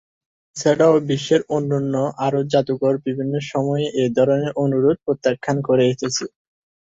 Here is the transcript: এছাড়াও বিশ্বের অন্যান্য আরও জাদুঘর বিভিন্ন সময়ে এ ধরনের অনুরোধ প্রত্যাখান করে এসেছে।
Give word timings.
এছাড়াও 0.55 0.95
বিশ্বের 1.09 1.41
অন্যান্য 1.49 1.93
আরও 2.25 2.39
জাদুঘর 2.51 2.93
বিভিন্ন 3.05 3.33
সময়ে 3.51 3.85
এ 3.95 4.15
ধরনের 4.17 4.51
অনুরোধ 4.63 4.97
প্রত্যাখান 5.05 5.57
করে 5.67 5.83
এসেছে। 5.87 6.25